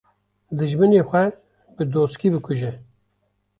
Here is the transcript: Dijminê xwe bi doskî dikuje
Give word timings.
Dijminê 0.57 1.01
xwe 1.09 1.23
bi 1.75 1.83
doskî 1.93 2.29
dikuje 2.33 2.71